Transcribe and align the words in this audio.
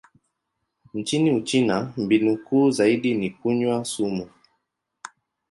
Nchini 0.93 1.31
Uchina, 1.31 1.93
mbinu 1.97 2.37
kuu 2.37 2.71
zaidi 2.71 3.13
ni 3.13 3.29
kunywa 3.29 3.85
sumu. 3.85 4.29